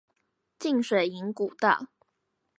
[0.57, 1.89] 浸水營古道